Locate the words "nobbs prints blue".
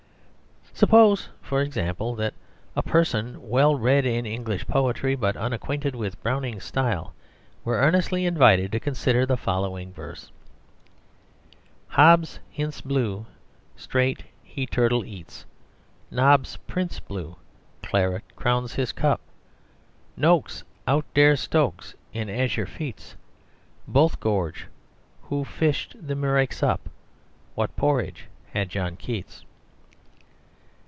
16.09-17.35